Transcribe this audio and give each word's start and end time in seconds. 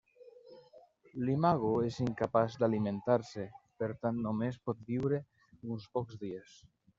L'imago 1.25 1.73
és 1.89 1.99
incapaç 2.05 2.55
d'alimentar-se, 2.63 3.45
per 3.83 3.91
tant 4.07 4.23
només 4.25 4.59
pot 4.71 4.83
viure 4.89 5.21
uns 5.77 5.87
pocs 5.99 6.19
dies. 6.25 6.59